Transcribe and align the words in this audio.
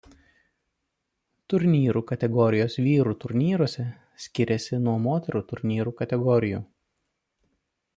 Turnyrų 1.53 2.03
kategorijos 2.13 2.79
vyrų 2.87 3.15
turnyruose 3.25 3.87
skiriasi 4.27 4.83
nuo 4.89 4.99
moterų 5.09 5.47
turnyrų 5.53 5.99
kategorijų. 6.03 6.69